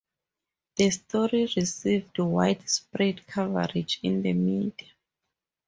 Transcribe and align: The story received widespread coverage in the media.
The 0.77 0.89
story 0.89 1.47
received 1.55 2.17
widespread 2.17 3.27
coverage 3.27 3.99
in 4.01 4.23
the 4.23 4.33
media. 4.33 4.89